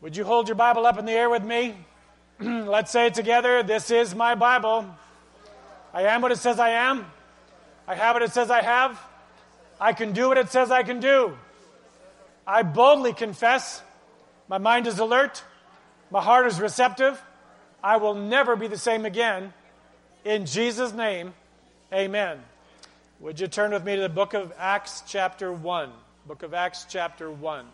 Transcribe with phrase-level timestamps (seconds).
[0.00, 1.74] Would you hold your Bible up in the air with me?
[2.40, 3.62] Let's say it together.
[3.62, 4.86] This is my Bible.
[5.92, 7.04] I am what it says I am.
[7.86, 8.98] I have what it says I have.
[9.78, 11.36] I can do what it says I can do.
[12.46, 13.82] I boldly confess.
[14.48, 15.44] My mind is alert.
[16.10, 17.20] My heart is receptive.
[17.84, 19.52] I will never be the same again.
[20.24, 21.34] In Jesus' name,
[21.92, 22.40] amen.
[23.20, 25.90] Would you turn with me to the book of Acts, chapter 1?
[26.26, 27.66] Book of Acts, chapter 1.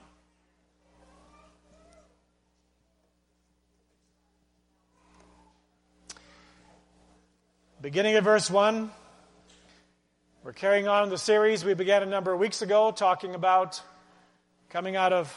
[7.87, 8.91] Beginning of verse 1,
[10.43, 13.81] we're carrying on the series we began a number of weeks ago, talking about
[14.71, 15.33] coming out of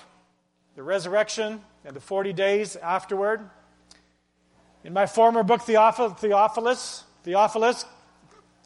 [0.75, 3.47] the resurrection and the 40 days afterward.
[4.83, 7.85] In my former book, Theophilus, Theophilus,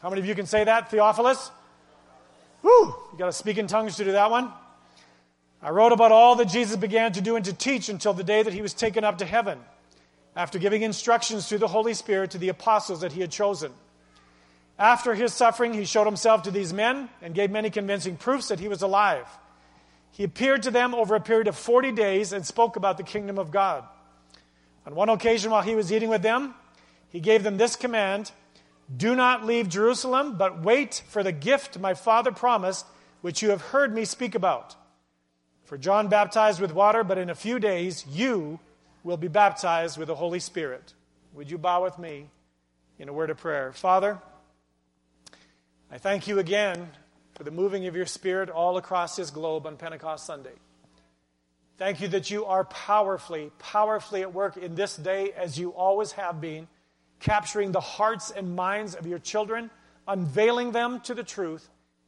[0.01, 0.89] how many of you can say that?
[0.89, 1.51] Theophilus?
[2.61, 2.85] Woo!
[2.85, 4.49] You got to speak in tongues to do that one.
[5.61, 8.43] I wrote about all that Jesus began to do and to teach until the day
[8.43, 9.59] that he was taken up to heaven
[10.35, 13.71] after giving instructions through the Holy Spirit to the apostles that he had chosen.
[14.79, 18.59] After his suffering, he showed himself to these men and gave many convincing proofs that
[18.59, 19.27] he was alive.
[20.12, 23.37] He appeared to them over a period of 40 days and spoke about the kingdom
[23.37, 23.84] of God.
[24.85, 26.55] On one occasion, while he was eating with them,
[27.09, 28.31] he gave them this command
[28.95, 32.85] Do not leave Jerusalem, but wait for the gift my Father promised,
[33.21, 34.75] which you have heard me speak about.
[35.63, 38.59] For John baptized with water, but in a few days you
[39.04, 40.93] will be baptized with the Holy Spirit.
[41.34, 42.29] Would you bow with me
[42.98, 43.73] in a word of prayer?
[43.73, 44.20] Father,
[45.91, 46.90] I thank you again
[47.35, 50.54] for the moving of your Spirit all across this globe on Pentecost Sunday.
[51.77, 56.12] Thank you that you are powerfully, powerfully at work in this day as you always
[56.13, 56.68] have been,
[57.20, 59.71] capturing the hearts and minds of your children,
[60.07, 61.68] unveiling them to the truth,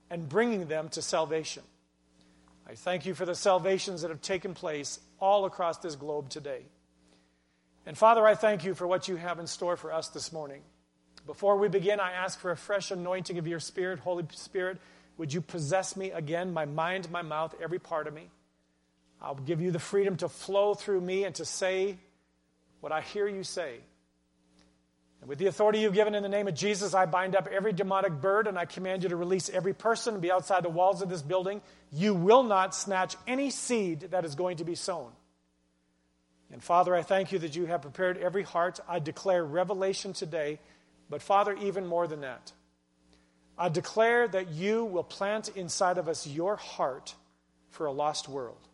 [0.10, 1.64] and bringing them to salvation.
[2.68, 6.66] I thank you for the salvations that have taken place all across this globe today.
[7.86, 10.62] And Father, I thank you for what you have in store for us this morning.
[11.28, 14.00] Before we begin, I ask for a fresh anointing of your Spirit.
[14.00, 14.80] Holy Spirit,
[15.18, 18.30] would you possess me again, my mind, my mouth, every part of me?
[19.22, 21.98] I'll give you the freedom to flow through me and to say
[22.80, 23.78] what I hear you say.
[25.22, 27.74] And with the authority you've given in the name of Jesus, I bind up every
[27.74, 31.02] demonic bird and I command you to release every person and be outside the walls
[31.02, 31.62] of this building.
[31.92, 35.12] You will not snatch any seed that is going to be sown.
[36.56, 38.80] And Father, I thank you that you have prepared every heart.
[38.88, 40.60] I declare revelation today,
[41.10, 42.54] but Father, even more than that,
[43.58, 47.14] I declare that you will plant inside of us your heart
[47.72, 48.70] for a lost world.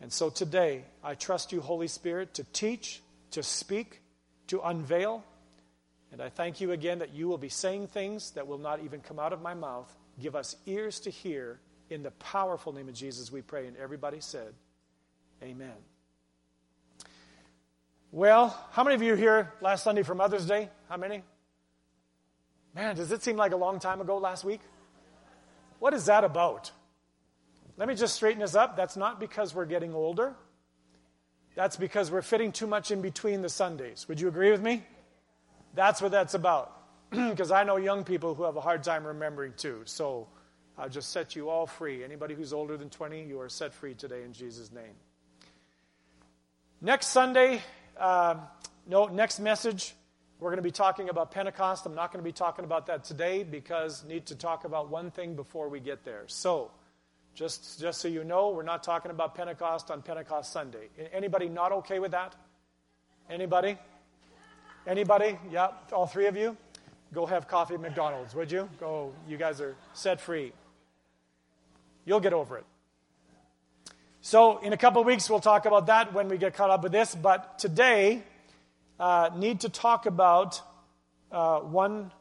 [0.00, 3.02] And so today, I trust you, Holy Spirit, to teach,
[3.32, 4.00] to speak,
[4.46, 5.24] to unveil.
[6.12, 9.00] And I thank you again that you will be saying things that will not even
[9.00, 9.92] come out of my mouth.
[10.20, 11.58] Give us ears to hear.
[11.90, 13.66] In the powerful name of Jesus, we pray.
[13.66, 14.54] And everybody said,
[15.42, 15.91] Amen.
[18.14, 20.68] Well, how many of you here last Sunday for Mother's Day?
[20.90, 21.22] How many?
[22.74, 24.60] Man, does it seem like a long time ago last week?
[25.78, 26.70] What is that about?
[27.78, 28.76] Let me just straighten this up.
[28.76, 30.34] That's not because we're getting older.
[31.54, 34.06] That's because we're fitting too much in between the Sundays.
[34.08, 34.84] Would you agree with me?
[35.74, 36.80] That's what that's about.
[37.12, 39.80] Because I know young people who have a hard time remembering too.
[39.86, 40.28] So
[40.76, 42.04] I'll just set you all free.
[42.04, 44.96] Anybody who's older than 20, you are set free today in Jesus' name.
[46.82, 47.62] Next Sunday,
[47.98, 48.36] uh,
[48.86, 49.94] no, next message,
[50.40, 51.86] we're going to be talking about Pentecost.
[51.86, 55.10] I'm not going to be talking about that today because need to talk about one
[55.10, 56.24] thing before we get there.
[56.26, 56.70] So,
[57.34, 60.88] just, just so you know, we're not talking about Pentecost on Pentecost Sunday.
[61.12, 62.34] Anybody not okay with that?
[63.30, 63.78] Anybody?
[64.86, 65.38] Anybody?
[65.50, 66.56] Yeah, all three of you?
[67.14, 68.68] Go have coffee at McDonald's, would you?
[68.80, 70.52] Go, you guys are set free.
[72.04, 72.64] You'll get over it.
[74.24, 76.84] So, in a couple of weeks, we'll talk about that when we get caught up
[76.84, 77.12] with this.
[77.12, 78.22] But today,
[79.00, 80.62] uh, need to talk about
[81.32, 82.12] uh, one,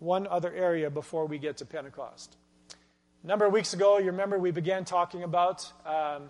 [0.00, 2.36] one other area before we get to Pentecost.
[3.22, 6.24] A number of weeks ago, you remember we began talking about um,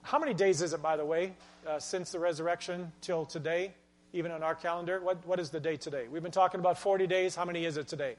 [0.00, 1.34] how many days is it, by the way,
[1.66, 3.74] uh, since the resurrection till today,
[4.14, 4.98] even on our calendar?
[5.02, 6.06] What, what is the day today?
[6.10, 7.36] We've been talking about 40 days.
[7.36, 8.16] How many is it today?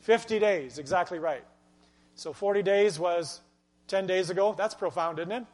[0.00, 1.44] 50 days, exactly right.
[2.16, 3.40] So 40 days was
[3.86, 4.56] 10 days ago.
[4.58, 5.44] That's profound, isn't it?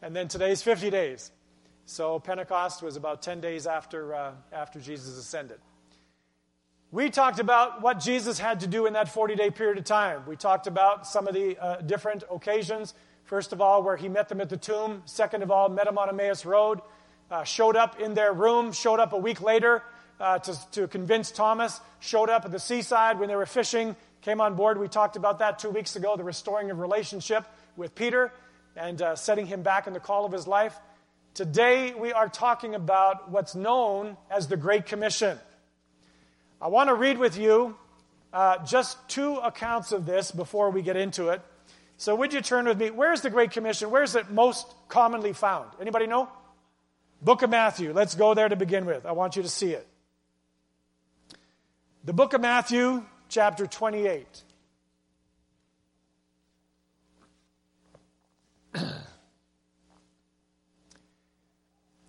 [0.00, 1.30] And then today's 50 days.
[1.86, 5.58] So Pentecost was about 10 days after, uh, after Jesus ascended.
[6.90, 10.22] We talked about what Jesus had to do in that 40 day period of time.
[10.26, 12.94] We talked about some of the uh, different occasions.
[13.24, 15.02] First of all, where he met them at the tomb.
[15.04, 16.80] Second of all, met them on Emmaus Road.
[17.30, 19.82] Uh, showed up in their room, showed up a week later
[20.20, 24.40] uh, to, to convince Thomas, showed up at the seaside when they were fishing, came
[24.40, 24.78] on board.
[24.78, 27.44] We talked about that two weeks ago, the restoring of relationship
[27.76, 28.32] with Peter
[28.78, 30.78] and uh, setting him back in the call of his life.
[31.34, 35.38] Today we are talking about what's known as the Great Commission.
[36.60, 37.76] I want to read with you
[38.32, 41.40] uh, just two accounts of this before we get into it.
[41.96, 42.90] So would you turn with me?
[42.90, 43.90] Where's the Great Commission?
[43.90, 45.70] Where's it most commonly found?
[45.80, 46.28] Anybody know?
[47.20, 47.92] Book of Matthew.
[47.92, 49.04] Let's go there to begin with.
[49.04, 49.86] I want you to see it.
[52.04, 54.24] The book of Matthew, chapter 28.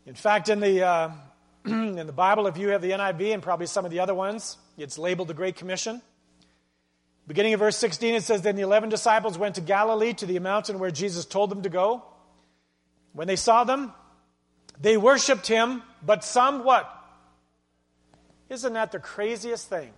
[0.05, 1.11] In fact, in the, uh,
[1.65, 4.57] in the Bible, if you have the NIV and probably some of the other ones,
[4.77, 6.01] it's labeled the Great Commission.
[7.27, 10.39] Beginning of verse 16, it says, Then the eleven disciples went to Galilee to the
[10.39, 12.03] mountain where Jesus told them to go.
[13.13, 13.93] When they saw them,
[14.81, 16.91] they worshiped him, but some what?
[18.49, 19.93] Isn't that the craziest thing?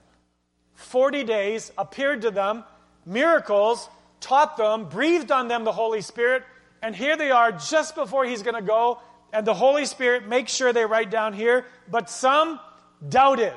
[0.73, 2.65] 40 days, appeared to them,
[3.05, 3.87] miracles,
[4.19, 6.43] taught them, breathed on them the Holy Spirit,
[6.81, 8.99] and here they are just before he's going to go,
[9.33, 12.59] and the Holy Spirit makes sure they write down here, but some
[13.07, 13.53] doubted.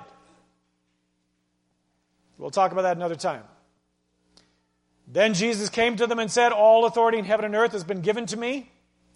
[2.39, 3.43] We'll talk about that another time.
[5.07, 8.01] Then Jesus came to them and said, All authority in heaven and earth has been
[8.01, 8.71] given to me.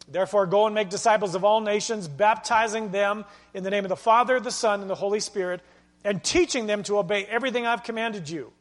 [0.07, 3.97] Therefore, go and make disciples of all nations, baptizing them in the name of the
[3.97, 5.61] Father, the Son, and the Holy Spirit,
[6.05, 8.53] and teaching them to obey everything I've commanded you.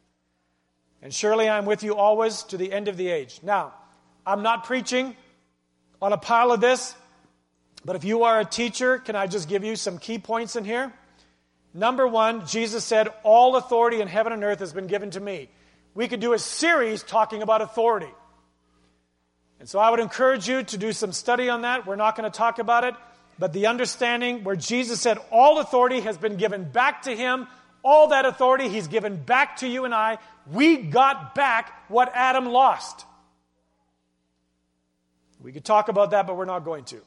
[1.02, 3.40] And surely I'm with you always to the end of the age.
[3.44, 3.74] Now,
[4.26, 5.16] I'm not preaching
[6.02, 6.96] on a pile of this
[7.88, 10.66] but if you are a teacher, can I just give you some key points in
[10.66, 10.92] here?
[11.74, 15.48] Number one, Jesus said, All authority in heaven and earth has been given to me.
[15.94, 18.12] We could do a series talking about authority.
[19.62, 21.88] And so I would encourage you to do some study on that.
[21.88, 22.94] We're not going to talk about it.
[23.40, 27.48] But the understanding where Jesus said, All authority has been given back to him,
[27.84, 30.18] all that authority he's given back to you and I.
[30.52, 33.06] We got back what Adam lost.
[35.42, 37.02] We could talk about that, but we're not going to.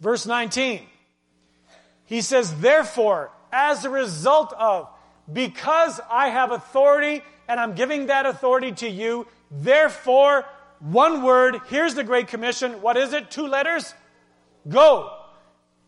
[0.00, 0.82] Verse 19.
[2.04, 4.88] He says, Therefore, as a result of,
[5.32, 10.44] because I have authority and I'm giving that authority to you, therefore,
[10.80, 12.82] one word, here's the Great Commission.
[12.82, 13.30] What is it?
[13.30, 13.94] Two letters?
[14.68, 15.21] Go.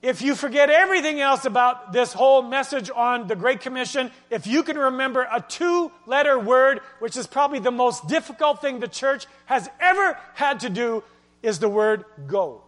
[0.05, 4.63] If you forget everything else about this whole message on the Great Commission, if you
[4.63, 9.25] can remember a two letter word, which is probably the most difficult thing the church
[9.47, 11.03] has ever had to do,
[11.43, 12.63] is the word go.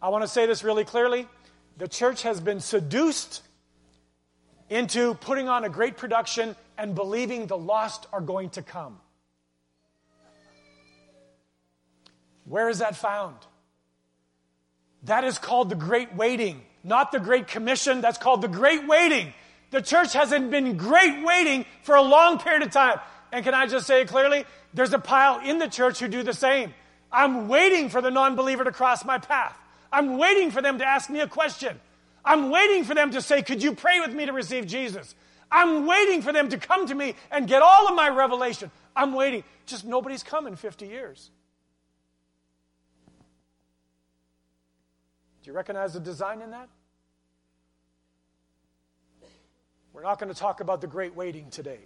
[0.00, 1.26] I want to say this really clearly.
[1.78, 3.42] The church has been seduced
[4.70, 9.00] into putting on a great production and believing the lost are going to come.
[12.44, 13.38] Where is that found?
[15.04, 18.00] That is called the Great Waiting, not the Great Commission.
[18.00, 19.32] That's called the Great Waiting.
[19.70, 23.00] The church hasn't been great waiting for a long period of time.
[23.32, 24.44] And can I just say it clearly?
[24.74, 26.74] There's a pile in the church who do the same.
[27.10, 29.56] I'm waiting for the non believer to cross my path.
[29.90, 31.80] I'm waiting for them to ask me a question.
[32.24, 35.14] I'm waiting for them to say, Could you pray with me to receive Jesus?
[35.50, 38.70] I'm waiting for them to come to me and get all of my revelation.
[38.96, 39.44] I'm waiting.
[39.66, 41.30] Just nobody's come in 50 years.
[45.42, 46.68] Do you recognize the design in that?
[49.92, 51.80] We're not going to talk about the great waiting today.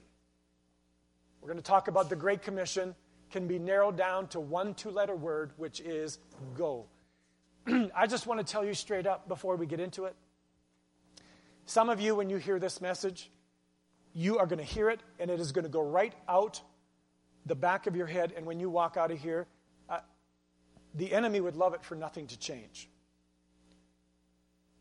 [1.40, 2.94] We're going to talk about the Great Commission
[3.30, 6.18] can be narrowed down to one two letter word, which is
[6.54, 6.86] go.
[7.94, 10.14] I just want to tell you straight up before we get into it.
[11.64, 13.30] Some of you, when you hear this message,
[14.14, 16.60] you are going to hear it and it is going to go right out
[17.44, 18.32] the back of your head.
[18.36, 19.46] And when you walk out of here,
[19.88, 19.98] uh,
[20.94, 22.88] the enemy would love it for nothing to change.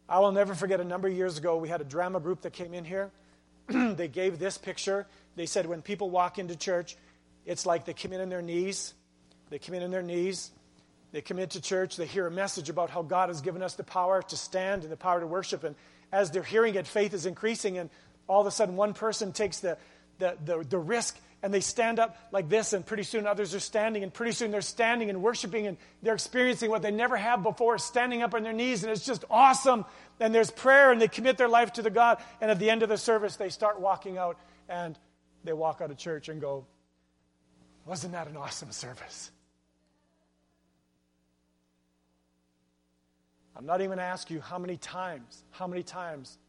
[0.07, 2.53] I will never forget a number of years ago, we had a drama group that
[2.53, 3.11] came in here.
[3.67, 5.07] they gave this picture.
[5.35, 6.95] They said when people walk into church,
[7.45, 8.93] it's like they come in on their knees.
[9.49, 10.51] They come in on their knees.
[11.15, 13.85] They come into church, they hear a message about how God has given us the
[13.85, 15.63] power to stand and the power to worship.
[15.63, 15.77] And
[16.11, 17.77] as they're hearing it, faith is increasing.
[17.77, 17.89] And
[18.27, 19.77] all of a sudden, one person takes the,
[20.19, 23.59] the, the, the risk and they stand up like this, and pretty soon others are
[23.59, 27.43] standing, and pretty soon they're standing and worshiping, and they're experiencing what they never have
[27.43, 29.85] before, standing up on their knees, and it's just awesome.
[30.19, 32.81] And there's prayer, and they commit their life to the God, and at the end
[32.81, 34.97] of the service, they start walking out, and
[35.43, 36.65] they walk out of church and go,
[37.85, 39.29] Wasn't that an awesome service?
[43.55, 46.39] I'm not even going to ask you how many times, how many times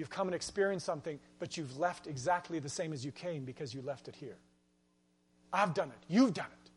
[0.00, 3.74] you've come and experienced something, but you've left exactly the same as you came because
[3.74, 4.38] you left it here.
[5.52, 6.04] I've done it.
[6.08, 6.70] You've done it.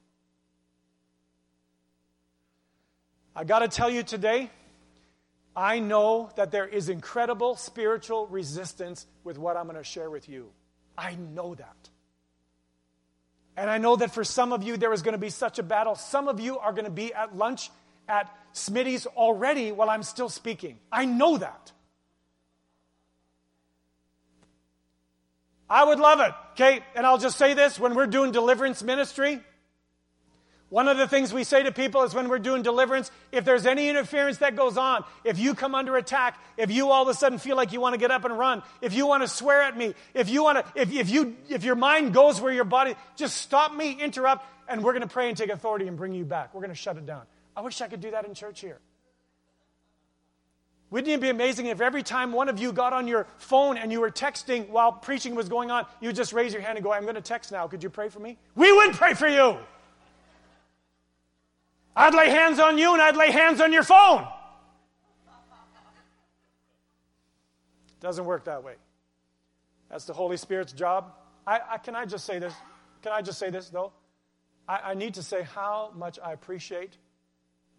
[3.34, 4.50] I got to tell you today,
[5.56, 10.27] I know that there is incredible spiritual resistance with what I'm going to share with
[10.27, 10.50] you.
[10.98, 11.89] I know that.
[13.56, 15.63] And I know that for some of you, there is going to be such a
[15.63, 15.96] battle.
[15.96, 17.72] Some of you are going to be at lunch
[18.10, 20.77] at Smitty's already while I'm still speaking.
[20.92, 21.72] I know that.
[25.74, 26.84] I would love it, okay?
[26.94, 29.42] And I'll just say this when we're doing deliverance ministry,
[30.70, 33.65] one of the things we say to people is when we're doing deliverance, if there's
[33.65, 37.15] any interference that goes on, if you come under attack, if you all of a
[37.15, 39.63] sudden feel like you want to get up and run, if you want to swear
[39.63, 42.65] at me, if you want to, if, if you, if your mind goes where your
[42.65, 46.13] body, just stop me, interrupt, and we're going to pray and take authority and bring
[46.13, 46.53] you back.
[46.53, 47.24] We're going to shut it down.
[47.58, 48.77] I wish I could do that in church here.
[50.94, 53.92] Wouldn't it be amazing if every time one of you got on your phone and
[53.92, 56.94] you were texting while preaching was going on, you just raise your hand and go,
[56.94, 57.68] I'm going to text now.
[57.68, 58.38] Could you pray for me?
[58.54, 59.58] We would pray for you.
[61.96, 64.28] I'd lay hands on you and I'd lay hands on your phone.
[68.00, 68.76] Doesn't work that way.
[69.90, 71.12] That's the Holy Spirit's job.
[71.48, 72.54] I, I, can I just say this?
[73.02, 73.94] Can I just say this, though?
[74.68, 76.98] I, I need to say how much I appreciate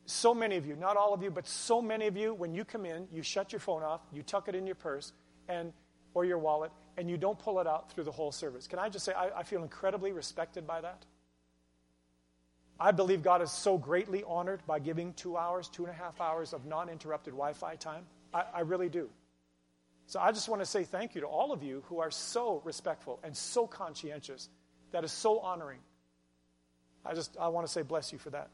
[0.06, 2.64] so many of you, not all of you, but so many of you, when you
[2.64, 5.12] come in, you shut your phone off, you tuck it in your purse
[5.48, 5.72] and
[6.12, 8.66] or your wallet, and you don't pull it out through the whole service.
[8.66, 11.04] Can I just say I, I feel incredibly respected by that?
[12.78, 16.20] I believe God is so greatly honored by giving two hours, two and a half
[16.20, 18.04] hours of non interrupted Wi Fi time.
[18.32, 19.08] I, I, really do.
[20.06, 22.60] So I just want to say thank you to all of you who are so
[22.64, 24.48] respectful and so conscientious.
[24.90, 25.80] That is so honoring.
[27.04, 28.50] I just I want to say bless you for that.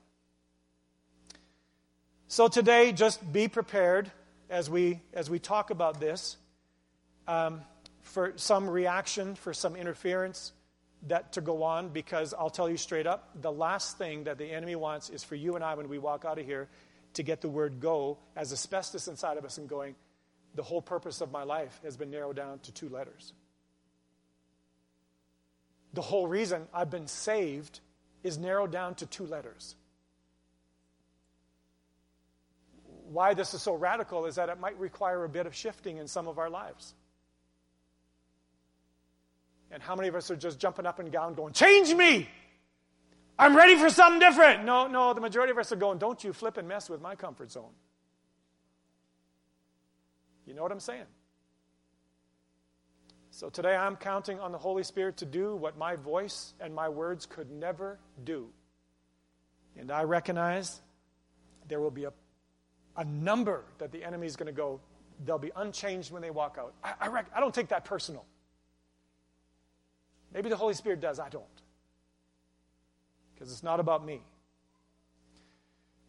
[2.32, 4.08] So today, just be prepared
[4.48, 6.36] as we as we talk about this
[7.26, 7.62] um,
[8.02, 10.52] for some reaction, for some interference
[11.08, 14.44] that to go on because I'll tell you straight up the last thing that the
[14.44, 16.68] enemy wants is for you and I, when we walk out of here,
[17.14, 19.96] to get the word go as asbestos inside of us and going,
[20.54, 23.32] the whole purpose of my life has been narrowed down to two letters.
[25.94, 27.80] The whole reason I've been saved
[28.22, 29.74] is narrowed down to two letters.
[33.10, 36.06] Why this is so radical is that it might require a bit of shifting in
[36.06, 36.94] some of our lives.
[39.72, 42.28] And how many of us are just jumping up and down going, Change me!
[43.36, 44.64] I'm ready for something different.
[44.64, 47.16] No, no, the majority of us are going, Don't you flip and mess with my
[47.16, 47.72] comfort zone.
[50.46, 51.06] You know what I'm saying?
[53.32, 56.88] So today I'm counting on the Holy Spirit to do what my voice and my
[56.88, 58.50] words could never do.
[59.76, 60.80] And I recognize
[61.66, 62.12] there will be a,
[62.96, 64.80] a number that the enemy is going to go,
[65.24, 66.74] they'll be unchanged when they walk out.
[66.82, 68.24] I, I, rec- I don't take that personal.
[70.32, 71.44] Maybe the Holy Spirit does, I don't.
[73.34, 74.20] Because it's not about me.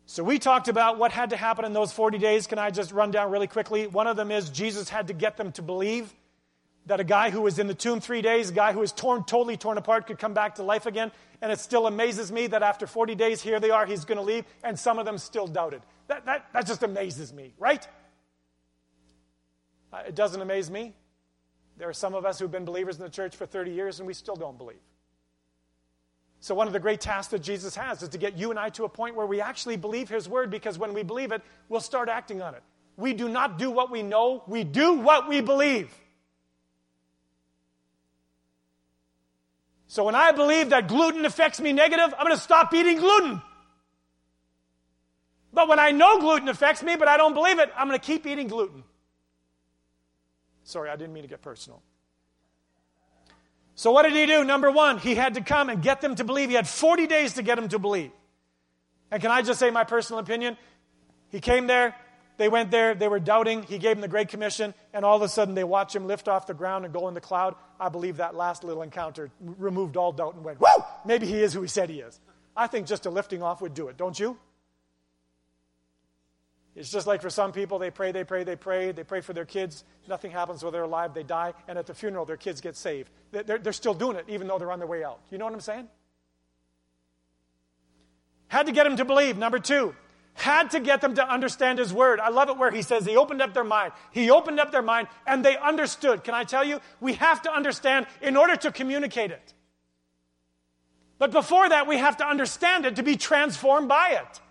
[0.05, 2.45] So we talked about what had to happen in those 40 days.
[2.45, 3.87] Can I just run down really quickly?
[3.87, 6.13] One of them is Jesus had to get them to believe
[6.87, 9.23] that a guy who was in the tomb three days, a guy who was torn,
[9.23, 11.11] totally torn apart, could come back to life again.
[11.41, 14.23] And it still amazes me that after 40 days, here they are, he's going to
[14.23, 15.81] leave, and some of them still doubted.
[16.07, 17.87] That, that, that just amazes me, right?
[19.93, 20.93] Uh, it doesn't amaze me.
[21.77, 24.07] There are some of us who've been believers in the church for 30 years and
[24.07, 24.79] we still don't believe.
[26.39, 28.69] So, one of the great tasks that Jesus has is to get you and I
[28.71, 31.81] to a point where we actually believe His word because when we believe it, we'll
[31.81, 32.63] start acting on it.
[32.97, 35.95] We do not do what we know, we do what we believe.
[39.91, 43.41] So, when I believe that gluten affects me negative, I'm going to stop eating gluten.
[45.51, 48.05] But when I know gluten affects me, but I don't believe it, I'm going to
[48.05, 48.85] keep eating gluten.
[50.63, 51.81] Sorry, I didn't mean to get personal.
[53.75, 54.45] So, what did he do?
[54.45, 56.47] Number one, he had to come and get them to believe.
[56.47, 58.11] He had 40 days to get them to believe.
[59.11, 60.55] And can I just say my personal opinion?
[61.31, 61.97] He came there,
[62.41, 63.61] they went there, they were doubting.
[63.61, 66.27] He gave them the Great Commission, and all of a sudden they watch him lift
[66.27, 67.53] off the ground and go in the cloud.
[67.79, 70.83] I believe that last little encounter removed all doubt and went, Whoa!
[71.05, 72.19] Maybe he is who he said he is.
[72.57, 74.39] I think just a lifting off would do it, don't you?
[76.75, 79.33] It's just like for some people, they pray, they pray, they pray, they pray for
[79.33, 79.83] their kids.
[80.07, 83.11] Nothing happens while they're alive, they die, and at the funeral, their kids get saved.
[83.31, 85.19] They're, they're still doing it, even though they're on their way out.
[85.29, 85.87] You know what I'm saying?
[88.47, 89.37] Had to get them to believe.
[89.37, 89.93] Number two,
[90.33, 92.19] had to get them to understand his word.
[92.19, 93.91] I love it where he says he opened up their mind.
[94.11, 96.23] He opened up their mind and they understood.
[96.23, 96.79] Can I tell you?
[96.99, 99.53] We have to understand in order to communicate it.
[101.19, 104.41] But before that, we have to understand it to be transformed by it.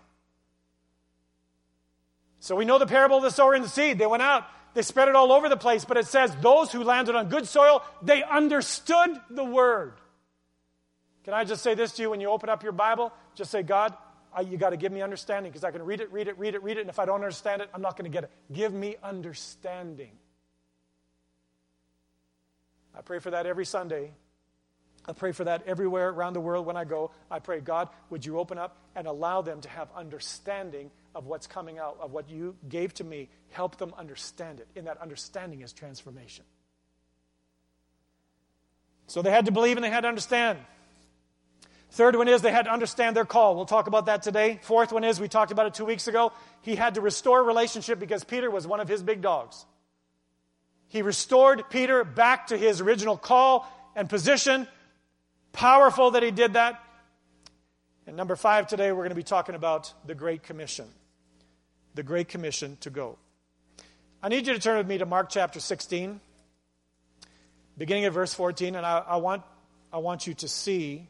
[2.39, 3.97] So we know the parable of the sower and the seed.
[3.97, 6.83] They went out, they spread it all over the place, but it says those who
[6.83, 9.93] landed on good soil, they understood the word.
[11.23, 13.11] Can I just say this to you when you open up your Bible?
[13.35, 13.93] Just say, God,
[14.33, 16.55] I, you got to give me understanding because I can read it, read it, read
[16.55, 18.31] it, read it, and if I don't understand it, I'm not going to get it.
[18.51, 20.11] Give me understanding.
[22.95, 24.11] I pray for that every Sunday.
[25.05, 27.11] I pray for that everywhere around the world when I go.
[27.29, 31.47] I pray, God, would you open up and allow them to have understanding of what's
[31.47, 33.29] coming out, of what you gave to me.
[33.49, 34.67] Help them understand it.
[34.75, 36.45] In that understanding is transformation.
[39.07, 40.59] So they had to believe and they had to understand.
[41.91, 43.55] Third one is they had to understand their call.
[43.55, 44.59] We'll talk about that today.
[44.61, 46.31] Fourth one is we talked about it two weeks ago.
[46.61, 49.65] He had to restore relationship because Peter was one of his big dogs.
[50.87, 54.69] He restored Peter back to his original call and position.
[55.51, 56.81] Powerful that he did that.
[58.07, 60.85] And number five, today we're going to be talking about the Great Commission.
[61.95, 63.17] The Great Commission to go.
[64.23, 66.21] I need you to turn with me to Mark chapter 16,
[67.77, 69.43] beginning at verse 14, and I, I want,
[69.91, 71.09] I want you to see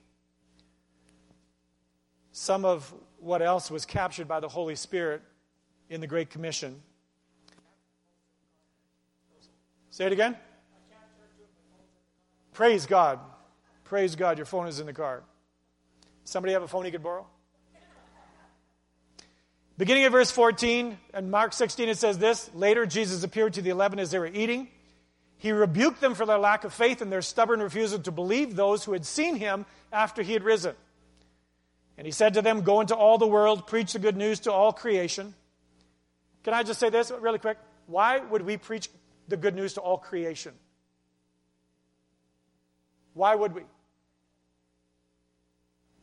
[2.31, 5.21] some of what else was captured by the Holy Spirit
[5.89, 6.81] in the Great Commission.
[9.89, 10.37] Say it again.
[12.53, 13.19] Praise God.
[13.83, 15.23] Praise God, your phone is in the car.
[16.23, 17.27] Somebody have a phone you could borrow?
[19.77, 23.71] Beginning of verse 14 and Mark 16, it says this Later, Jesus appeared to the
[23.71, 24.67] eleven as they were eating.
[25.37, 28.83] He rebuked them for their lack of faith and their stubborn refusal to believe those
[28.83, 30.75] who had seen him after he had risen.
[32.01, 34.51] And he said to them, Go into all the world, preach the good news to
[34.51, 35.35] all creation.
[36.43, 37.59] Can I just say this really quick?
[37.85, 38.89] Why would we preach
[39.27, 40.53] the good news to all creation?
[43.13, 43.61] Why would we?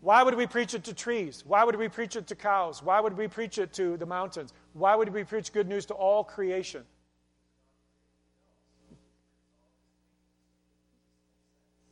[0.00, 1.43] Why would we preach it to trees?
[1.45, 2.81] Why would we preach it to cows?
[2.81, 4.55] Why would we preach it to the mountains?
[4.75, 6.85] Why would we preach good news to all creation?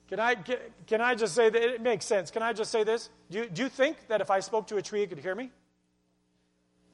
[0.09, 0.37] Can I,
[0.87, 2.31] can I just say that it makes sense?
[2.31, 3.11] Can I just say this?
[3.31, 5.35] Do you, do you think that if I spoke to a tree, it could hear
[5.35, 5.51] me?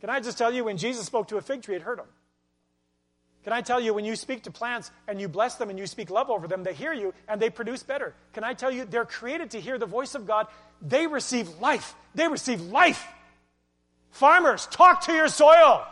[0.01, 2.07] Can I just tell you, when Jesus spoke to a fig tree, it hurt him?
[3.45, 5.87] Can I tell you, when you speak to plants and you bless them and you
[5.87, 8.15] speak love over them, they hear you and they produce better?
[8.33, 10.47] Can I tell you, they're created to hear the voice of God.
[10.81, 11.95] They receive life.
[12.15, 13.05] They receive life.
[14.11, 15.85] Farmers, talk to your soil.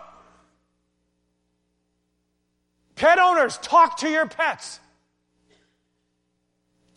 [2.95, 4.79] Pet owners, talk to your pets.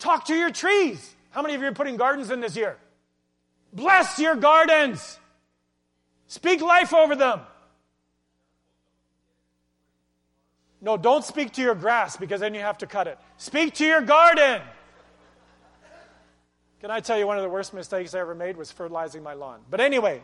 [0.04, 1.16] Talk to your trees.
[1.30, 2.76] How many of you are putting gardens in this year?
[3.72, 5.18] Bless your gardens.
[6.26, 7.40] Speak life over them.
[10.82, 13.18] No, don't speak to your grass because then you have to cut it.
[13.38, 14.60] Speak to your garden.
[16.82, 19.32] Can I tell you one of the worst mistakes I ever made was fertilizing my
[19.32, 19.60] lawn?
[19.70, 20.22] But anyway.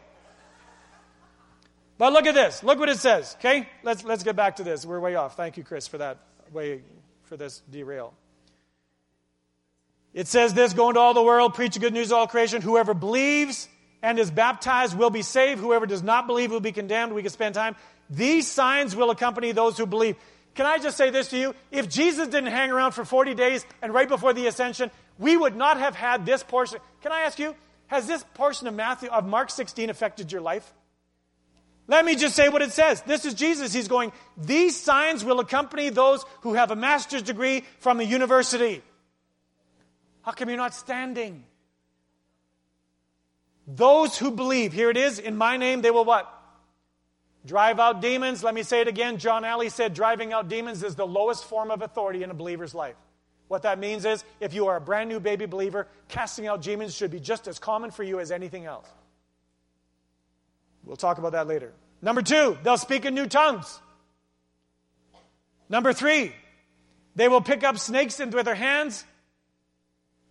[1.97, 2.63] But look at this.
[2.63, 3.35] Look what it says.
[3.39, 3.67] Okay?
[3.83, 4.85] Let's let's get back to this.
[4.85, 5.39] We're way off.
[5.39, 6.19] Thank you, Chris, for that
[6.53, 6.83] way
[7.23, 8.13] for this derail.
[10.13, 12.63] It says this go into all the world, preach the good news to all creation.
[12.63, 13.69] Whoever believes
[14.03, 15.61] and is baptized will be saved.
[15.61, 17.13] Whoever does not believe will be condemned.
[17.13, 17.77] We can spend time.
[18.09, 20.17] These signs will accompany those who believe.
[20.55, 21.55] Can I just say this to you?
[21.71, 25.55] If Jesus didn't hang around for 40 days and right before the ascension, we would
[25.55, 26.81] not have had this portion.
[27.03, 27.55] Can I ask you,
[27.87, 30.73] has this portion of Matthew of Mark 16 affected your life?
[31.87, 33.03] Let me just say what it says.
[33.03, 33.73] This is Jesus.
[33.73, 38.83] He's going, These signs will accompany those who have a master's degree from a university.
[40.31, 41.43] How come you're not standing?
[43.67, 46.33] Those who believe, here it is, in my name, they will what?
[47.45, 48.45] Drive out demons.
[48.45, 49.19] Let me say it again.
[49.19, 52.77] John Alley said driving out demons is the lowest form of authority in a believer's
[52.77, 52.95] life.
[53.49, 56.95] What that means is if you are a brand new baby believer, casting out demons
[56.95, 58.87] should be just as common for you as anything else.
[60.85, 61.73] We'll talk about that later.
[62.03, 63.81] Number two, they'll speak in new tongues.
[65.69, 66.33] Number three,
[67.17, 69.05] they will pick up snakes into their hands.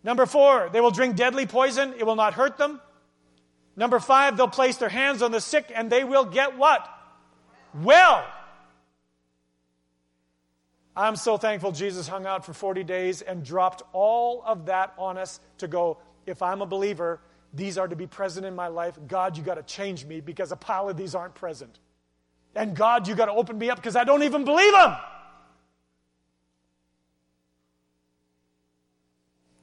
[0.03, 1.93] Number four, they will drink deadly poison.
[1.97, 2.79] It will not hurt them.
[3.75, 6.87] Number five, they'll place their hands on the sick and they will get what?
[7.73, 8.25] well.
[10.95, 15.17] I'm so thankful Jesus hung out for 40 days and dropped all of that on
[15.17, 17.21] us to go, if I'm a believer,
[17.53, 18.97] these are to be present in my life.
[19.07, 21.79] God, you got to change me because a pile of these aren't present.
[22.55, 24.95] And God, you got to open me up because I don't even believe them.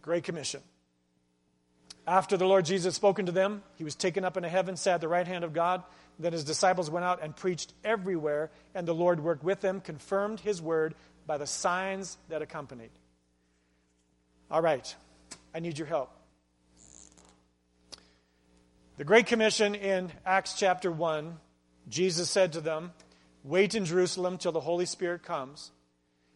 [0.06, 0.60] Great Commission.
[2.06, 4.94] After the Lord Jesus had spoken to them, he was taken up into heaven, sat
[4.94, 5.82] at the right hand of God.
[6.20, 10.38] Then his disciples went out and preached everywhere, and the Lord worked with them, confirmed
[10.38, 10.94] his word
[11.26, 12.92] by the signs that accompanied.
[14.48, 14.94] All right,
[15.52, 16.12] I need your help.
[18.96, 21.36] The Great Commission in Acts chapter 1,
[21.88, 22.92] Jesus said to them,
[23.42, 25.72] Wait in Jerusalem till the Holy Spirit comes.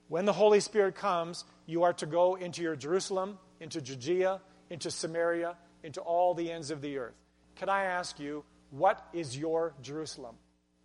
[0.08, 4.90] When the Holy Spirit comes, you are to go into your Jerusalem, into Judea, into
[4.90, 7.14] Samaria, into all the ends of the earth.
[7.56, 10.36] Can I ask you, what is your Jerusalem?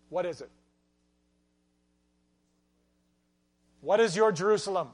[0.09, 0.49] What is it?
[3.81, 4.89] What is your Jerusalem?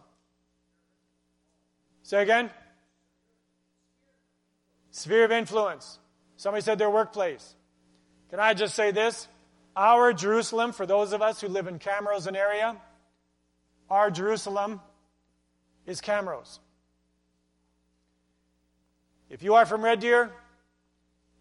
[2.03, 2.49] Say again.
[4.91, 5.97] sphere of influence.
[6.35, 7.55] Somebody said their workplace.
[8.29, 9.27] Can I just say this?
[9.75, 12.75] Our Jerusalem, for those of us who live in Camrose and area,
[13.89, 14.81] our Jerusalem
[15.85, 16.59] is Camrose.
[19.31, 20.29] If you are from Red Deer,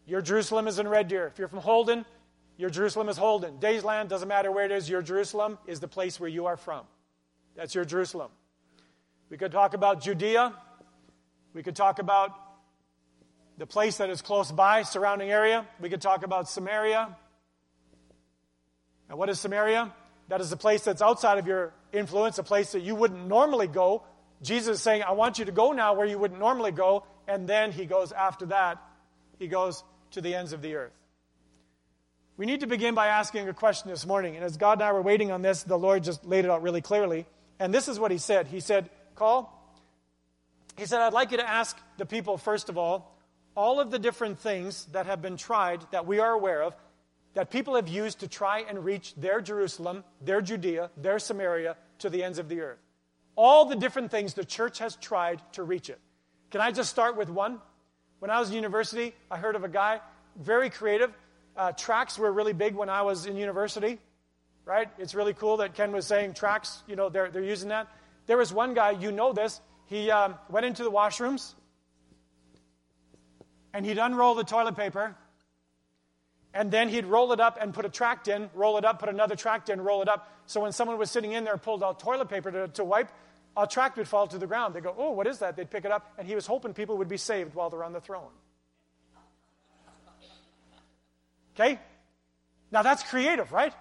[0.07, 1.27] your Jerusalem is in Red Deer.
[1.27, 2.05] If you're from Holden,
[2.57, 3.59] your Jerusalem is Holden.
[3.59, 6.87] Daysland, doesn't matter where it is, your Jerusalem is the place where you are from.
[7.57, 8.31] That's your Jerusalem.
[9.29, 10.55] We could talk about Judea.
[11.53, 12.33] We could talk about
[13.59, 15.67] the place that is close by, surrounding area.
[15.81, 17.17] We could talk about Samaria.
[19.09, 19.93] And what is Samaria?
[20.29, 23.67] That is the place that's outside of your influence, a place that you wouldn't normally
[23.67, 24.05] go.
[24.43, 27.05] Jesus is saying, I want you to go now where you wouldn't normally go.
[27.31, 28.83] And then he goes after that,
[29.39, 30.93] he goes to the ends of the earth.
[32.37, 34.35] We need to begin by asking a question this morning.
[34.35, 36.63] And as God and I were waiting on this, the Lord just laid it out
[36.63, 37.27] really clearly.
[37.61, 39.57] And this is what he said He said, Call,
[40.77, 43.17] he said, I'd like you to ask the people, first of all,
[43.55, 46.75] all of the different things that have been tried that we are aware of
[47.35, 52.11] that people have used to try and reach their Jerusalem, their Judea, their Samaria to
[52.11, 52.81] the ends of the earth.
[53.37, 56.01] All the different things the church has tried to reach it.
[56.51, 57.61] Can I just start with one?
[58.19, 60.01] When I was in university, I heard of a guy,
[60.37, 61.13] very creative.
[61.57, 63.99] Uh, tracks were really big when I was in university,
[64.65, 64.89] right?
[64.99, 67.87] It's really cool that Ken was saying tracks, you know, they're, they're using that.
[68.27, 71.55] There was one guy, you know this, he um, went into the washrooms
[73.73, 75.15] and he'd unroll the toilet paper,
[76.53, 79.09] and then he'd roll it up and put a tract in, roll it up, put
[79.09, 80.29] another tract in, roll it up.
[80.47, 83.09] So when someone was sitting in there, pulled out toilet paper to, to wipe,
[83.57, 84.75] a tract would fall to the ground.
[84.75, 85.57] They'd go, Oh, what is that?
[85.57, 87.93] They'd pick it up, and he was hoping people would be saved while they're on
[87.93, 88.31] the throne.
[91.55, 91.79] Okay?
[92.71, 93.75] Now that's creative, right?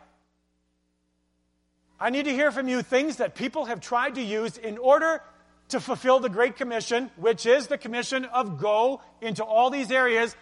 [2.00, 5.22] I need to hear from you things that people have tried to use in order
[5.70, 10.36] to fulfill the Great Commission, which is the commission of go into all these areas.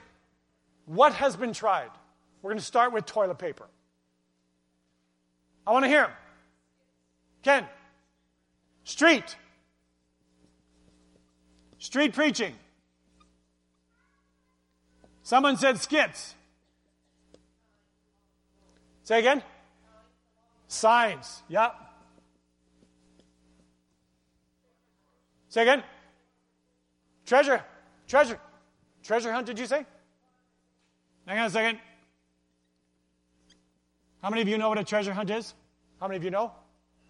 [0.85, 1.89] What has been tried?
[2.41, 3.67] We're going to start with toilet paper.
[5.65, 6.11] I want to hear them.
[7.43, 7.65] Ken.
[8.87, 9.35] Street.
[11.77, 12.53] Street preaching.
[15.23, 16.35] Someone said skits.
[19.03, 19.43] Say again?
[20.69, 21.43] Signs.
[21.49, 21.75] Yep.
[25.49, 25.83] Say again.
[27.25, 27.61] Treasure.
[28.07, 28.39] Treasure.
[29.03, 29.85] Treasure hunt, did you say?
[31.25, 31.79] Hang on a second.
[34.23, 35.53] How many of you know what a treasure hunt is?
[35.99, 36.53] How many of you know?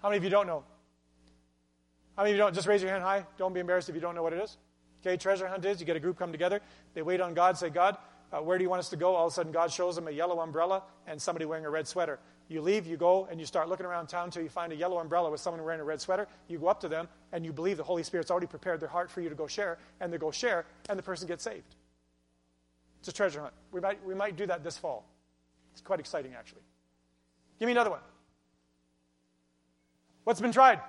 [0.02, 0.64] How many of you don't know?
[2.18, 2.56] Many of you don't?
[2.56, 3.26] Just raise your hand high.
[3.38, 4.58] Don't be embarrassed if you don't know what it is.
[5.02, 6.60] Okay, treasure hunt is you get a group come together.
[6.96, 7.98] They wait on God, say, God,
[8.34, 9.16] uh, where do you want us to go?
[9.16, 11.88] All of a sudden, God shows them a yellow umbrella and somebody wearing a red
[11.88, 12.20] sweater.
[12.50, 15.00] You leave, you go, and you start looking around town until you find a yellow
[15.00, 16.28] umbrella with someone wearing a red sweater.
[16.48, 19.12] You go up to them, and you believe the Holy Spirit's already prepared their heart
[19.12, 21.76] for you to go share, and they go share, and the person gets saved.
[23.00, 23.54] It's a treasure hunt.
[23.72, 25.06] We might, we might do that this fall.
[25.74, 26.62] It's quite exciting, actually.
[27.60, 28.00] Give me another one.
[30.24, 30.80] What's been tried?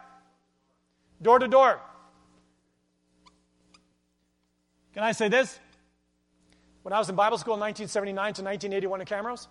[1.20, 1.80] Door to door.
[4.94, 5.58] Can I say this?
[6.82, 9.48] When I was in Bible school in 1979 to 1981 in Camrose,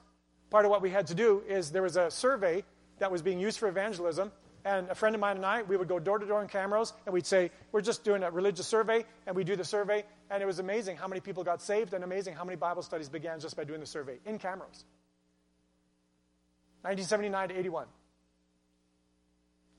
[0.49, 2.63] part of what we had to do is there was a survey
[2.99, 4.31] that was being used for evangelism.
[4.65, 6.91] And a friend of mine and I, we would go door to door in Camrose,
[7.05, 9.05] and we'd say, We're just doing a religious survey.
[9.25, 10.03] And we do the survey.
[10.29, 13.07] And it was amazing how many people got saved and amazing how many Bible studies
[13.07, 14.83] began just by doing the survey in Camrose.
[16.81, 17.87] 1979 to 81.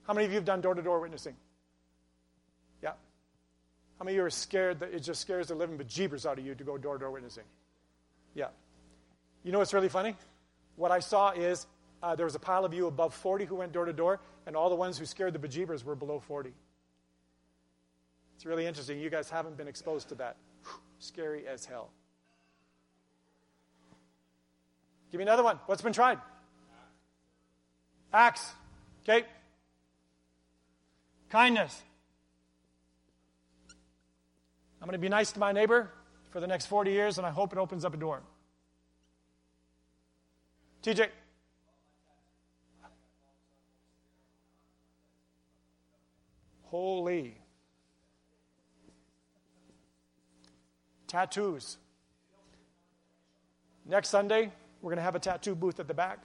[0.05, 1.35] How many of you have done door to door witnessing?
[3.99, 6.47] How many of you are scared that it just scares the living bejeebers out of
[6.47, 7.45] you to go door to door witnessing?
[8.35, 8.49] Yeah.
[9.43, 10.15] You know what's really funny?
[10.79, 11.67] what I saw is
[12.03, 14.57] uh, there was a pile of you above 40 who went door to door, and
[14.57, 16.53] all the ones who scared the bejeebers were below 40.
[18.37, 19.01] It's really interesting.
[19.01, 20.37] You guys haven't been exposed to that.
[20.63, 21.91] Whew, scary as hell.
[25.11, 25.59] Give me another one.
[25.67, 26.19] What's been tried?
[28.13, 28.53] Acts.
[29.03, 29.27] Okay.
[31.31, 31.83] Kindness.
[34.81, 35.91] I'm going to be nice to my neighbor
[36.31, 38.23] for the next 40 years, and I hope it opens up a door.
[40.83, 41.09] TJ.
[46.65, 47.35] Holy.
[51.07, 51.79] Tattoos.
[53.87, 56.19] Next Sunday, we're going to have a tattoo booth at the back.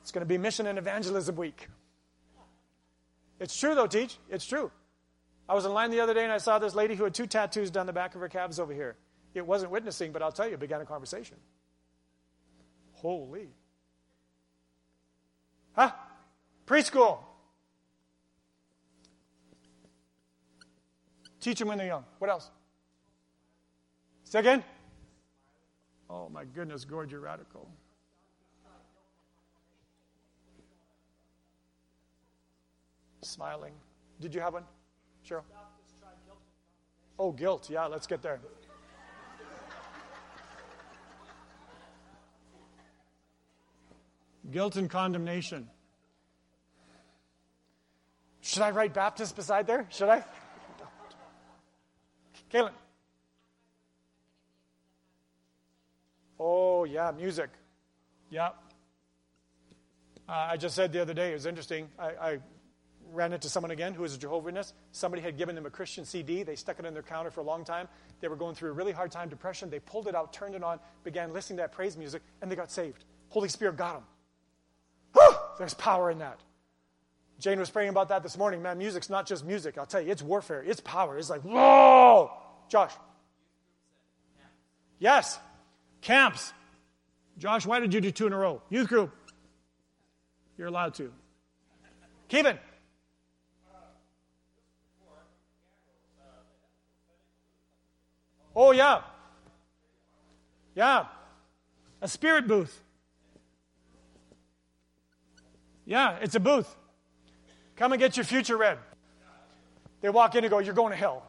[0.00, 1.68] It's going to be Mission and Evangelism Week.
[3.38, 4.16] It's true, though, Teach.
[4.30, 4.70] It's true.
[5.48, 7.26] I was in line the other day and I saw this lady who had two
[7.26, 8.96] tattoos down the back of her calves over here.
[9.34, 11.36] It wasn't witnessing, but I'll tell you, it began a conversation.
[12.92, 13.48] Holy.
[15.72, 15.92] Huh?
[16.66, 17.18] Preschool.
[21.40, 22.04] Teach them when they're young.
[22.18, 22.50] What else?
[24.34, 24.62] Again?
[26.10, 27.70] Oh my goodness, Gord, you're radical.
[33.22, 33.72] Smiling.
[34.20, 34.64] Did you have one?
[35.26, 35.42] Cheryl?
[37.18, 37.68] Oh, guilt.
[37.70, 38.40] Yeah, let's get there.
[44.50, 45.68] guilt and condemnation.
[48.40, 49.86] Should I write Baptist beside there?
[49.90, 50.24] Should I?
[52.50, 52.70] Kaylin.
[56.40, 57.50] Oh, yeah, music.
[58.30, 58.50] Yeah.
[60.28, 61.88] Uh, I just said the other day, it was interesting.
[61.98, 62.38] I, I
[63.12, 64.72] ran into someone again who was a Jehovah's Witness.
[64.92, 66.42] Somebody had given them a Christian CD.
[66.42, 67.88] They stuck it in their counter for a long time.
[68.20, 69.70] They were going through a really hard time, depression.
[69.70, 72.56] They pulled it out, turned it on, began listening to that praise music, and they
[72.56, 73.04] got saved.
[73.30, 74.02] Holy Spirit got them.
[75.14, 75.36] Whew!
[75.58, 76.40] There's power in that.
[77.38, 78.62] Jane was praying about that this morning.
[78.62, 79.78] Man, music's not just music.
[79.78, 80.62] I'll tell you, it's warfare.
[80.62, 81.18] It's power.
[81.18, 82.30] It's like, whoa!
[82.68, 82.92] Josh.
[84.98, 85.38] Yes.
[86.00, 86.52] Camps.
[87.38, 88.62] Josh, why did you do two in a row?
[88.68, 89.14] Youth group.
[90.56, 91.12] You're allowed to.
[92.28, 92.58] Kevin.
[98.60, 99.02] Oh, yeah.
[100.74, 101.06] Yeah.
[102.02, 102.82] A spirit booth.
[105.86, 106.68] Yeah, it's a booth.
[107.76, 108.78] Come and get your future read.
[110.00, 111.22] They walk in and go, You're going to hell.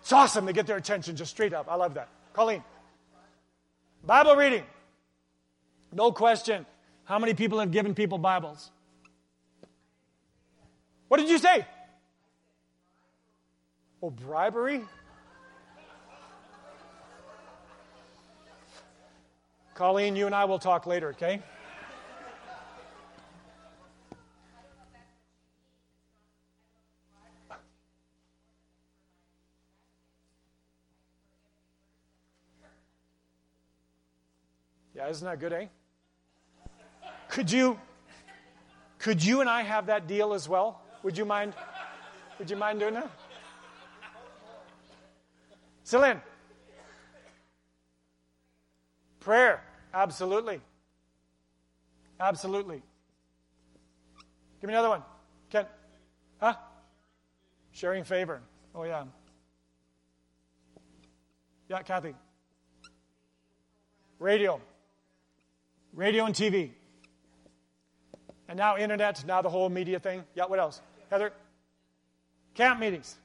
[0.00, 0.44] It's awesome.
[0.44, 1.66] They get their attention just straight up.
[1.70, 2.08] I love that.
[2.32, 2.64] Colleen.
[4.04, 4.64] Bible reading.
[5.92, 6.66] No question.
[7.04, 8.72] How many people have given people Bibles?
[11.06, 11.64] What did you say?
[14.04, 14.82] Oh, bribery?
[19.74, 21.40] Colleen, you and I will talk later, okay?
[34.94, 35.66] Yeah, isn't that good, eh?
[37.28, 37.80] Could you
[38.98, 40.82] could you and I have that deal as well?
[41.02, 41.54] Would you mind
[42.38, 43.10] would you mind doing that?
[45.84, 46.20] Celine.
[49.20, 50.60] Prayer, absolutely.
[52.18, 52.82] Absolutely.
[54.60, 55.02] Give me another one.
[55.50, 55.66] Ken.
[56.40, 56.54] Huh?
[57.72, 58.40] Sharing favor.
[58.74, 59.04] Oh, yeah.
[61.68, 62.14] Yeah, Kathy.
[64.18, 64.60] Radio.
[65.92, 66.70] Radio and TV.
[68.48, 70.24] And now internet, now the whole media thing.
[70.34, 70.80] Yeah, what else?
[71.10, 71.32] Heather?
[72.54, 73.16] Camp meetings.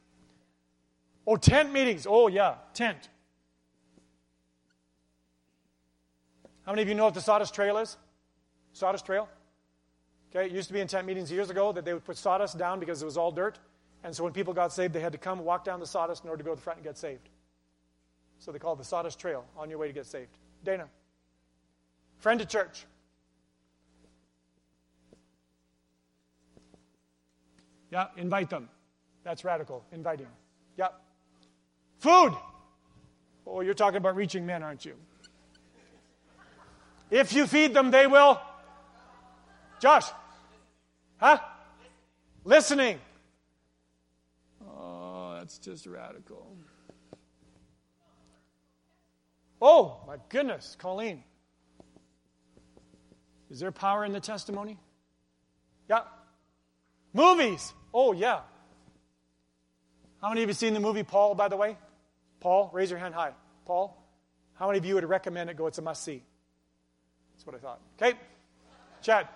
[1.32, 2.08] Oh, tent meetings.
[2.10, 3.08] Oh, yeah, tent.
[6.66, 7.98] How many of you know what the sawdust trail is?
[8.74, 9.30] Sawdust trail?
[10.32, 12.58] Okay, it used to be in tent meetings years ago that they would put sawdust
[12.58, 13.60] down because it was all dirt.
[14.04, 16.32] And so when people got saved, they had to come walk down the sawdust in
[16.32, 17.30] order to go to the front and get saved.
[18.40, 20.36] So they call it the sawdust trail on your way to get saved.
[20.64, 20.88] Dana.
[22.18, 22.88] Friend to church.
[27.92, 28.68] Yeah, invite them.
[29.24, 30.26] That's radical, inviting.
[30.76, 30.88] Yeah.
[32.00, 32.34] Food.
[33.46, 34.96] Oh, you're talking about reaching men, aren't you?
[37.12, 38.40] If you feed them, they will.
[39.80, 40.06] Josh.
[41.18, 41.40] Huh?
[42.44, 43.00] Listening.
[44.66, 46.56] Oh, that's just radical.
[49.62, 51.24] Oh, my goodness, Colleen.
[53.50, 54.78] Is there power in the testimony?
[55.90, 56.02] Yeah.
[57.14, 57.74] Movies.
[57.94, 58.42] Oh, yeah.
[60.22, 61.76] How many of you seen the movie Paul, by the way?
[62.40, 63.34] Paul, raise your hand high.
[63.66, 63.98] Paul,
[64.54, 65.68] how many of you would recommend it go?
[65.68, 66.24] It's a must see.
[67.34, 67.80] That's what I thought.
[68.02, 68.18] Okay?
[69.02, 69.28] Chad.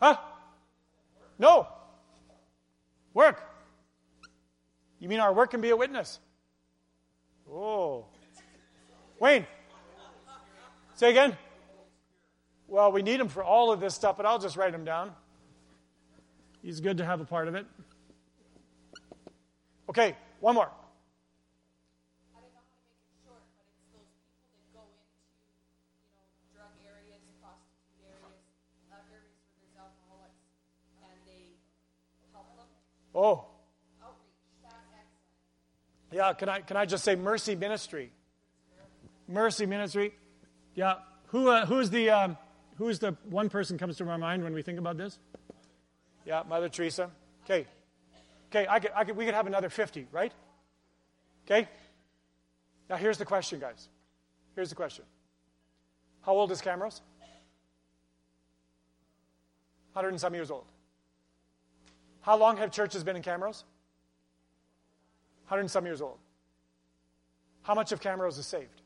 [0.00, 0.16] Huh?
[1.38, 1.68] No.
[3.14, 3.42] Work.
[4.98, 6.18] You mean our work can be a witness?
[7.50, 8.06] Oh.
[9.18, 9.46] Wayne.
[10.94, 11.36] Say again.
[12.68, 15.12] Well, we need him for all of this stuff, but I'll just write him down.
[16.62, 17.66] He's good to have a part of it.
[19.88, 20.70] Okay, one more.
[33.20, 33.44] Oh.
[36.10, 38.12] Yeah, can I, can I just say mercy ministry?
[39.28, 40.14] Mercy ministry.
[40.74, 40.94] Yeah.
[41.26, 42.38] Who, uh, who's, the, um,
[42.78, 45.18] who's the one person comes to my mind when we think about this?
[46.24, 47.10] Yeah, Mother Teresa.
[47.44, 47.66] Okay.
[48.48, 50.32] Okay, I could, I could, we could have another 50, right?
[51.44, 51.68] Okay?
[52.88, 53.90] Now, here's the question, guys.
[54.54, 55.04] Here's the question
[56.22, 57.02] How old is Camrose?
[59.92, 60.64] 100 and some years old.
[62.22, 63.64] How long have churches been in Camrose?
[65.48, 66.18] 100 and some years old.
[67.62, 68.82] How much of Camrose is saved?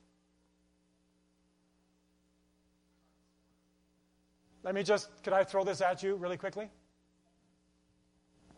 [4.62, 6.70] Let me just, could I throw this at you really quickly?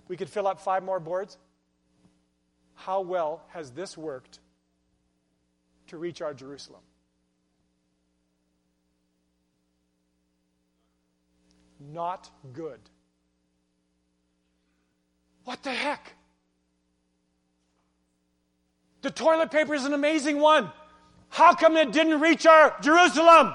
[0.09, 1.37] We could fill up five more boards.
[2.75, 4.39] How well has this worked
[5.89, 6.83] to reach our Jerusalem?
[11.81, 12.79] Not good.
[15.47, 16.13] What the heck?
[19.03, 20.73] The toilet paper is an amazing one.
[21.29, 23.55] How come it didn't reach our Jerusalem?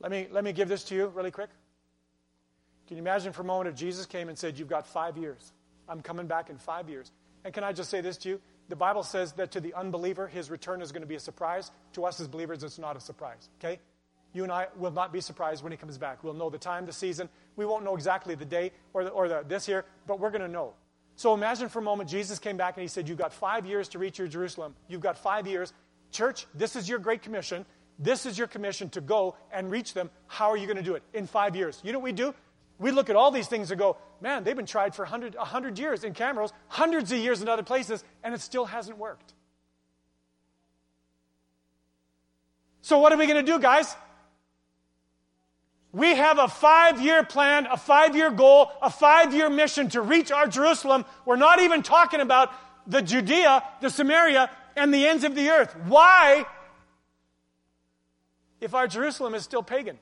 [0.00, 1.50] Let me, let me give this to you really quick.
[2.88, 5.52] Can you imagine for a moment if Jesus came and said, You've got five years?
[5.88, 7.12] I'm coming back in five years.
[7.44, 8.40] And can I just say this to you?
[8.68, 11.70] The Bible says that to the unbeliever, his return is going to be a surprise.
[11.92, 13.48] To us as believers, it's not a surprise.
[13.60, 13.78] Okay?
[14.32, 16.22] You and I will not be surprised when he comes back.
[16.22, 17.28] We'll know the time, the season.
[17.56, 20.42] We won't know exactly the day or, the, or the, this year, but we're going
[20.42, 20.74] to know.
[21.16, 23.88] So imagine for a moment Jesus came back and he said, You've got five years
[23.88, 24.74] to reach your Jerusalem.
[24.86, 25.72] You've got five years.
[26.12, 27.66] Church, this is your great commission.
[27.98, 30.10] This is your commission to go and reach them.
[30.28, 31.02] How are you going to do it?
[31.12, 31.80] In five years.
[31.82, 32.34] You know what we do?
[32.78, 35.78] We look at all these things and go, man, they've been tried for 100, 100
[35.78, 39.34] years in Camrose, hundreds of years in other places, and it still hasn't worked.
[42.82, 43.96] So, what are we going to do, guys?
[45.92, 50.02] We have a five year plan, a five year goal, a five year mission to
[50.02, 51.04] reach our Jerusalem.
[51.24, 52.52] We're not even talking about
[52.86, 55.74] the Judea, the Samaria, and the ends of the earth.
[55.86, 56.46] Why?
[58.60, 59.98] If our Jerusalem is still pagan.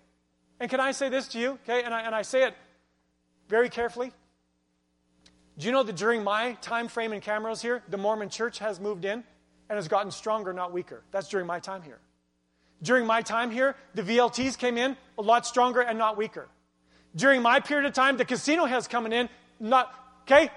[0.59, 1.51] And can I say this to you?
[1.65, 2.55] Okay, and I, and I say it
[3.49, 4.13] very carefully.
[5.59, 8.81] Do you know that during my time frame in Camrose here, the Mormon church has
[8.81, 9.25] moved in
[9.69, 11.03] and has gotten stronger, not weaker?
[11.11, 11.99] That's during my time here.
[12.83, 16.49] During my time here, the VLTs came in a lot stronger and not weaker.
[17.15, 20.51] During my period of time, the casino has come in, not, okay,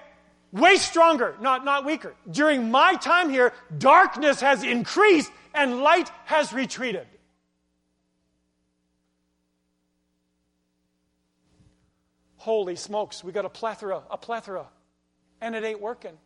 [0.51, 2.13] way stronger, not, not weaker.
[2.29, 7.07] During my time here, darkness has increased and light has retreated.
[12.37, 14.65] Holy smokes, we got a plethora, a plethora,
[15.41, 16.17] and it ain't working.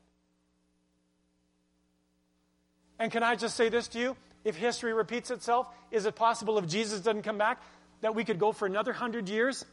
[2.99, 4.15] And can I just say this to you?
[4.43, 7.62] If history repeats itself, is it possible if Jesus doesn't come back
[8.01, 9.65] that we could go for another hundred years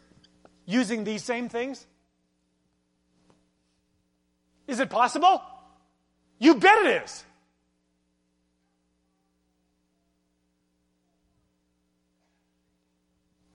[0.64, 1.86] using these same things?
[4.68, 5.42] Is it possible?
[6.38, 7.24] You bet it is.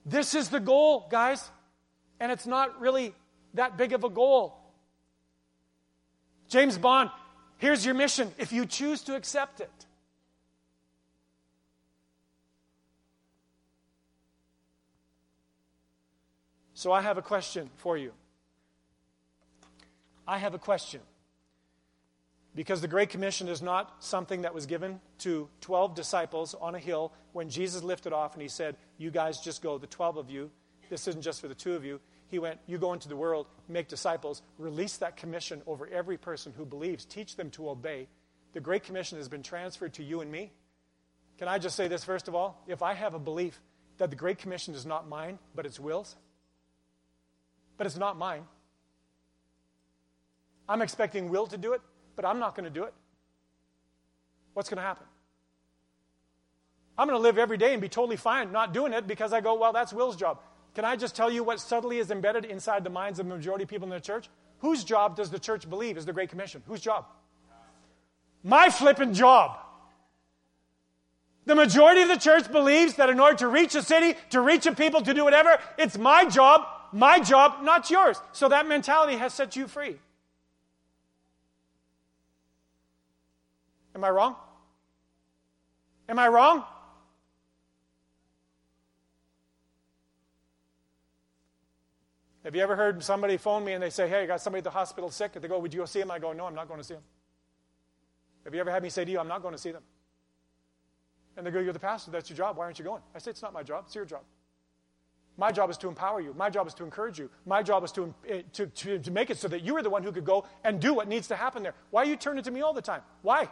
[0.04, 1.50] This is the goal, guys.
[2.20, 3.14] And it's not really
[3.54, 4.56] that big of a goal.
[6.48, 7.10] James Bond,
[7.58, 9.86] here's your mission if you choose to accept it.
[16.76, 18.12] So I have a question for you.
[20.28, 21.00] I have a question.
[22.54, 26.78] Because the Great Commission is not something that was given to 12 disciples on a
[26.78, 30.30] hill when Jesus lifted off and he said, You guys just go, the 12 of
[30.30, 30.50] you,
[30.90, 31.98] this isn't just for the two of you.
[32.28, 36.52] He went, You go into the world, make disciples, release that commission over every person
[36.54, 38.06] who believes, teach them to obey.
[38.52, 40.52] The Great Commission has been transferred to you and me.
[41.38, 42.62] Can I just say this first of all?
[42.66, 43.62] If I have a belief
[43.96, 46.16] that the Great Commission is not mine, but it's Will's,
[47.76, 48.44] but it's not mine,
[50.68, 51.80] I'm expecting Will to do it,
[52.16, 52.94] but I'm not going to do it.
[54.54, 55.06] What's going to happen?
[56.98, 59.40] I'm going to live every day and be totally fine not doing it because I
[59.40, 60.40] go, well, that's Will's job.
[60.74, 63.64] Can I just tell you what subtly is embedded inside the minds of the majority
[63.64, 64.28] of people in the church?
[64.60, 66.62] Whose job does the church believe is the Great Commission?
[66.66, 67.04] Whose job?
[68.42, 69.58] My flipping job.
[71.44, 74.66] The majority of the church believes that in order to reach a city, to reach
[74.66, 78.20] a people, to do whatever, it's my job, my job, not yours.
[78.32, 79.96] So that mentality has set you free.
[83.94, 84.34] Am I wrong?
[86.08, 86.64] Am I wrong?
[92.44, 94.64] Have you ever heard somebody phone me and they say, Hey, I got somebody at
[94.64, 95.32] the hospital sick?
[95.34, 96.10] And they go, Would you go see him?
[96.10, 97.02] I go, No, I'm not going to see him.
[98.44, 99.82] Have you ever had me say to you, I'm not going to see them?
[101.36, 102.10] And they go, You're the pastor.
[102.10, 102.56] That's your job.
[102.56, 103.02] Why aren't you going?
[103.14, 103.84] I say, It's not my job.
[103.86, 104.22] It's your job.
[105.38, 106.32] My job is to empower you.
[106.34, 107.30] My job is to encourage you.
[107.44, 109.90] My job is to, eh, to, to, to make it so that you are the
[109.90, 111.74] one who could go and do what needs to happen there.
[111.90, 113.02] Why are you turning to me all the time?
[113.22, 113.48] Why?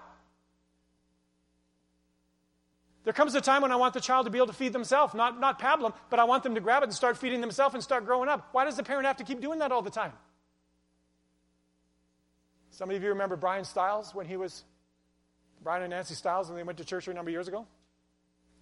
[3.04, 5.12] There comes a time when I want the child to be able to feed themselves,
[5.12, 7.82] not, not pablum, but I want them to grab it and start feeding themselves and
[7.82, 8.48] start growing up.
[8.52, 10.12] Why does the parent have to keep doing that all the time?
[12.70, 14.64] Some of you remember Brian Stiles when he was,
[15.62, 17.66] Brian and Nancy Stiles, when they went to church a number of years ago?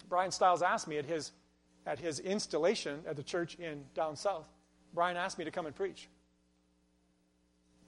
[0.09, 1.31] Brian Stiles asked me at his,
[1.87, 4.49] at his installation at the church in down south,
[4.95, 6.09] Brian asked me to come and preach.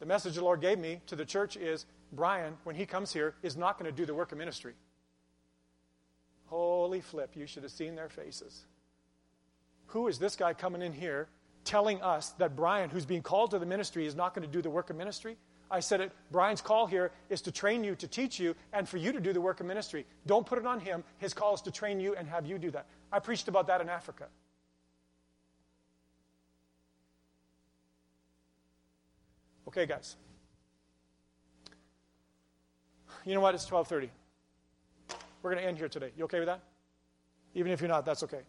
[0.01, 3.35] The message the Lord gave me to the church is Brian, when he comes here,
[3.43, 4.75] is not going to do the work of ministry.
[6.47, 8.67] Holy flip, you should have seen their faces.
[9.87, 11.29] Who is this guy coming in here
[11.65, 14.63] telling us that Brian, who's being called to the ministry, is not going to do
[14.63, 15.37] the work of ministry?
[15.71, 18.99] I said it, Brian's call here is to train you, to teach you, and for
[18.99, 20.05] you to do the work of ministry.
[20.27, 21.03] Don't put it on him.
[21.19, 22.87] His call is to train you and have you do that.
[23.15, 24.27] I preached about that in Africa.
[29.69, 30.17] Okay, guys.
[33.25, 33.55] You know what?
[33.55, 34.09] It's 12:30.
[35.43, 36.11] We're going to end here today.
[36.17, 36.61] You okay with that?
[37.55, 38.41] Even if you're not, that's okay.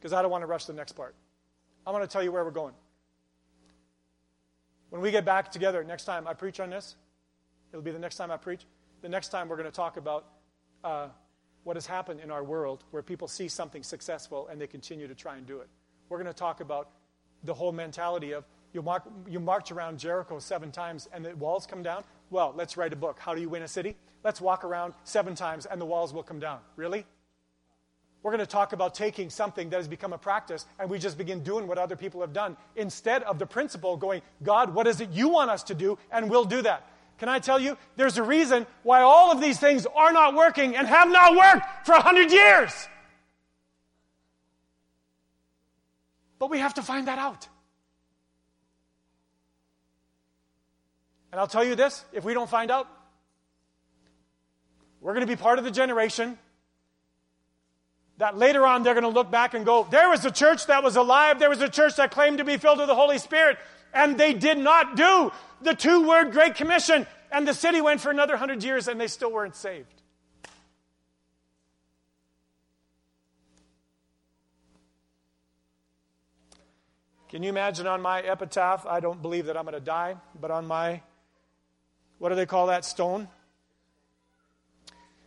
[0.00, 1.14] Because I don't want to rush the next part.
[1.86, 2.74] I want to tell you where we're going.
[4.90, 6.96] When we get back together next time I preach on this,
[7.70, 8.62] it'll be the next time I preach.
[9.00, 10.26] The next time we're going to talk about
[10.82, 11.08] uh,
[11.68, 15.14] what has happened in our world where people see something successful and they continue to
[15.14, 15.68] try and do it.
[16.08, 16.88] We're going to talk about
[17.44, 21.66] the whole mentality of you, mark, you march around Jericho seven times and the walls
[21.66, 22.04] come down.
[22.30, 23.18] Well, let's write a book.
[23.18, 23.96] How do you win a city?
[24.24, 26.60] Let's walk around seven times and the walls will come down.
[26.76, 27.04] Really?
[28.22, 31.18] We're going to talk about taking something that has become a practice and we just
[31.18, 35.02] begin doing what other people have done instead of the principle going, God, what is
[35.02, 35.98] it you want us to do?
[36.10, 36.88] And we'll do that.
[37.18, 40.76] Can I tell you, there's a reason why all of these things are not working
[40.76, 42.88] and have not worked for a hundred years.
[46.38, 47.48] But we have to find that out.
[51.32, 52.88] And I'll tell you this if we don't find out,
[55.00, 56.38] we're going to be part of the generation
[58.18, 60.82] that later on they're going to look back and go, there was a church that
[60.82, 63.58] was alive, there was a church that claimed to be filled with the Holy Spirit,
[63.92, 65.32] and they did not do
[65.62, 69.08] the two word Great Commission, and the city went for another hundred years and they
[69.08, 69.98] still weren't saved.
[77.28, 78.86] Can you imagine on my epitaph?
[78.86, 81.02] I don't believe that I'm going to die, but on my,
[82.18, 83.28] what do they call that stone?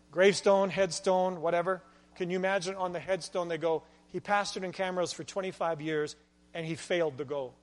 [0.09, 1.84] Gravestone, headstone, whatever.
[2.16, 6.16] Can you imagine on the headstone they go, he pastored in Camrose for 25 years
[6.55, 7.53] and he failed the goal.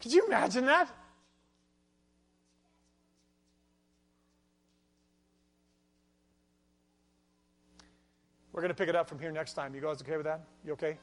[0.00, 0.88] Could you imagine that?
[8.52, 9.74] We're going to pick it up from here next time.
[9.74, 10.40] You guys okay with that?
[10.64, 10.98] You okay?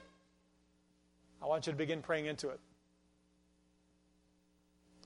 [1.42, 2.60] I want you to begin praying into it.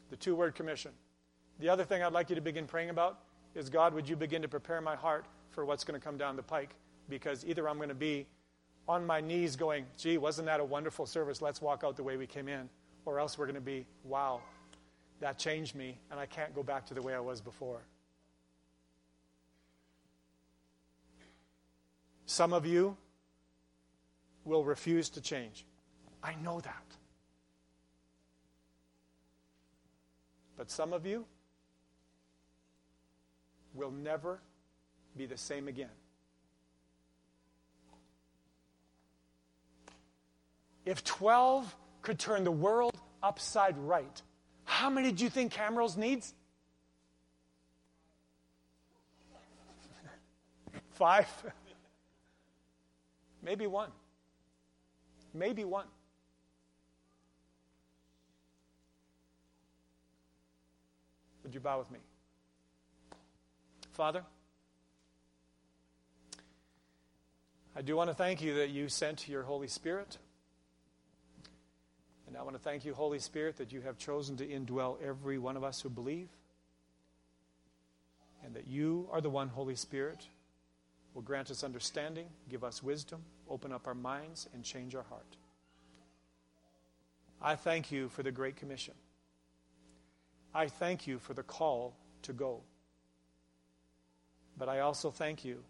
[0.10, 0.92] The two word commission.
[1.60, 3.20] The other thing I'd like you to begin praying about
[3.54, 6.36] is God, would you begin to prepare my heart for what's going to come down
[6.36, 6.76] the pike
[7.10, 8.26] because either I'm going to be
[8.88, 11.42] on my knees going, gee, wasn't that a wonderful service?
[11.42, 12.70] Let's walk out the way we came in.
[13.06, 14.42] Or else we're going to be, wow,
[15.20, 17.82] that changed me and I can't go back to the way I was before.
[22.26, 22.96] Some of you
[24.46, 25.66] will refuse to change.
[26.24, 26.86] I know that.
[30.56, 31.26] But some of you
[33.74, 34.40] will never
[35.18, 35.90] be the same again.
[40.86, 44.22] If 12 could turn the world upside right,
[44.66, 46.34] how many do you think Camrose needs?
[50.92, 51.28] Five?
[53.44, 53.90] Maybe one.
[55.34, 55.86] Maybe one.
[61.44, 62.00] Would you bow with me?
[63.94, 64.24] Father,
[67.76, 70.18] I do want to thank you that you sent your Holy Spirit.
[72.32, 75.38] And I want to thank you, Holy Spirit, that you have chosen to indwell every
[75.38, 76.30] one of us who believe.
[78.46, 80.26] And that you are the one, Holy Spirit,
[81.14, 85.36] will grant us understanding, give us wisdom, open up our minds, and change our heart.
[87.42, 88.94] I thank you for the Great Commission.
[90.56, 92.62] I thank you for the call to go.
[94.58, 95.66] But I also thank you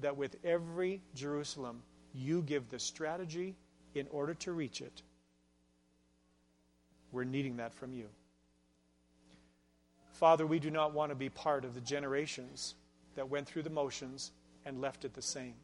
[0.00, 1.80] that with every Jerusalem,
[2.12, 3.56] you give the strategy
[3.94, 5.00] in order to reach it.
[7.12, 8.06] We're needing that from you.
[10.12, 12.74] Father, we do not want to be part of the generations
[13.14, 14.32] that went through the motions
[14.66, 15.54] and left it the same.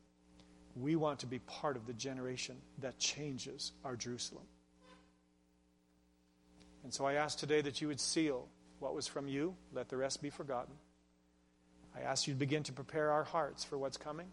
[0.76, 4.44] We want to be part of the generation that changes our Jerusalem.
[6.84, 8.46] And so I ask today that you would seal
[8.78, 10.74] what was from you, let the rest be forgotten.
[11.96, 14.26] I ask you to begin to prepare our hearts for what's coming.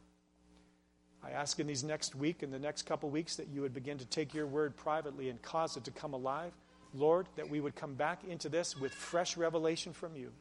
[1.23, 3.97] I ask in these next week and the next couple weeks that you would begin
[3.99, 6.51] to take your word privately and cause it to come alive.
[6.93, 10.31] Lord, that we would come back into this with fresh revelation from you.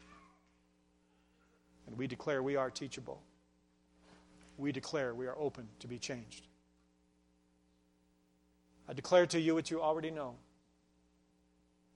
[1.86, 3.20] And we declare we are teachable.
[4.58, 6.46] We declare we are open to be changed.
[8.88, 10.34] I declare to you what you already know.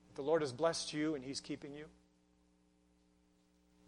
[0.09, 1.87] That the Lord has blessed you and He's keeping you.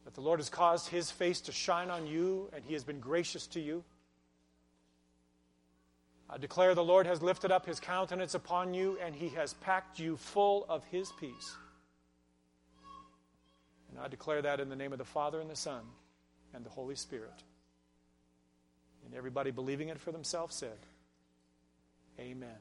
[0.05, 3.01] That the Lord has caused His face to shine on you and He has been
[3.01, 3.85] gracious to you.
[6.29, 9.99] I declare the Lord has lifted up His countenance upon you and He has packed
[9.99, 11.57] you full of His peace.
[13.91, 15.83] And I declare that in the name of the Father and the Son
[16.53, 17.45] and the Holy Spirit.
[19.05, 20.79] And everybody believing it for themselves said,
[22.19, 22.59] Amen.